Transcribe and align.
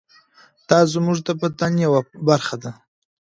دا 0.69 0.79
زموږ 0.93 1.17
د 1.27 1.29
بدن 1.41 1.73
یوه 1.85 2.01
برخه 2.27 2.55
ده. 2.63 2.71